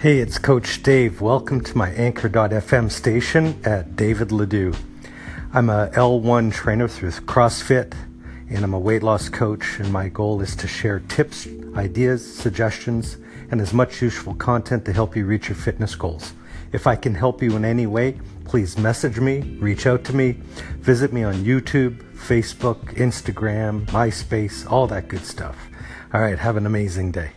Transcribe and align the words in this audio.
Hey, 0.00 0.20
it's 0.20 0.38
Coach 0.38 0.82
Dave. 0.82 1.20
Welcome 1.20 1.60
to 1.60 1.76
my 1.76 1.90
Anchor.fm 1.90 2.90
station 2.90 3.60
at 3.66 3.96
David 3.96 4.32
Ledoux. 4.32 4.72
I'm 5.52 5.68
a 5.68 5.90
L1 5.92 6.54
trainer 6.54 6.88
through 6.88 7.10
CrossFit, 7.10 7.92
and 8.48 8.64
I'm 8.64 8.72
a 8.72 8.78
weight 8.78 9.02
loss 9.02 9.28
coach. 9.28 9.78
And 9.78 9.92
my 9.92 10.08
goal 10.08 10.40
is 10.40 10.56
to 10.56 10.66
share 10.66 11.00
tips, 11.00 11.46
ideas, 11.76 12.24
suggestions, 12.34 13.18
and 13.50 13.60
as 13.60 13.74
much 13.74 14.00
useful 14.00 14.34
content 14.36 14.86
to 14.86 14.94
help 14.94 15.14
you 15.16 15.26
reach 15.26 15.50
your 15.50 15.56
fitness 15.56 15.94
goals. 15.94 16.32
If 16.72 16.86
I 16.86 16.96
can 16.96 17.14
help 17.14 17.42
you 17.42 17.54
in 17.54 17.66
any 17.66 17.86
way, 17.86 18.18
please 18.46 18.78
message 18.78 19.20
me, 19.20 19.40
reach 19.60 19.86
out 19.86 20.02
to 20.04 20.16
me, 20.16 20.32
visit 20.78 21.12
me 21.12 21.24
on 21.24 21.44
YouTube, 21.44 22.02
Facebook, 22.14 22.96
Instagram, 22.96 23.84
MySpace, 23.88 24.66
all 24.72 24.86
that 24.86 25.08
good 25.08 25.26
stuff. 25.26 25.58
All 26.14 26.22
right, 26.22 26.38
have 26.38 26.56
an 26.56 26.64
amazing 26.64 27.12
day. 27.12 27.32